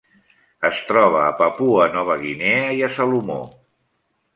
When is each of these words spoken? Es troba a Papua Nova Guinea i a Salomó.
Es 0.69 0.79
troba 0.87 1.21
a 1.25 1.37
Papua 1.43 1.87
Nova 1.99 2.19
Guinea 2.25 2.67
i 2.83 2.87
a 2.91 2.95
Salomó. 3.01 3.41